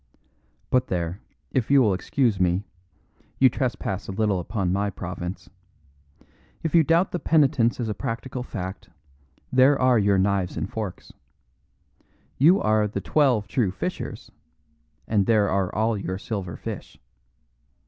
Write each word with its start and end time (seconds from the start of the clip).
But 0.71 0.87
there, 0.87 1.21
if 1.51 1.69
you 1.69 1.79
will 1.79 1.93
excuse 1.93 2.39
me, 2.39 2.63
you 3.37 3.49
trespass 3.49 4.07
a 4.07 4.11
little 4.11 4.39
upon 4.39 4.73
my 4.73 4.89
province. 4.89 5.47
If 6.63 6.73
you 6.73 6.83
doubt 6.83 7.11
the 7.11 7.19
penitence 7.19 7.79
as 7.79 7.87
a 7.87 7.93
practical 7.93 8.41
fact, 8.41 8.89
there 9.53 9.79
are 9.79 9.99
your 9.99 10.17
knives 10.17 10.57
and 10.57 10.67
forks. 10.67 11.13
You 12.39 12.59
are 12.59 12.87
The 12.87 12.99
Twelve 12.99 13.47
True 13.47 13.69
Fishers, 13.69 14.31
and 15.07 15.27
there 15.27 15.51
are 15.51 15.69
all 15.75 15.95
your 15.95 16.17
silver 16.17 16.57
fish. 16.57 16.97